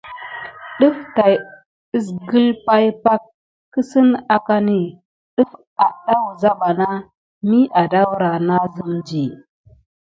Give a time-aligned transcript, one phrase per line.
[0.79, 1.43] Delva tät
[1.91, 3.21] kisgəl pay pak
[3.73, 4.01] kinze
[4.35, 4.81] akani
[5.35, 5.51] def
[5.87, 6.69] adà wuza bà
[7.49, 9.23] mi adara nasum di.